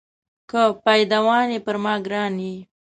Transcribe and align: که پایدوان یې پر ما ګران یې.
که 0.49 0.61
پایدوان 0.83 1.45
یې 1.53 1.59
پر 1.65 1.75
ما 1.83 1.93
ګران 2.05 2.33
یې. 2.47 2.55